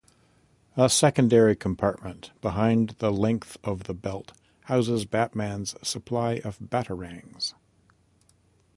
A 0.75 0.89
secondary 0.89 1.55
compartment 1.55 2.31
behind 2.41 2.95
the 2.97 3.11
length 3.11 3.57
of 3.63 3.83
the 3.83 3.93
belt 3.93 4.31
houses 4.63 5.05
Batman's 5.05 5.75
supply 5.87 6.37
of 6.43 6.57
batarangs. 6.57 7.53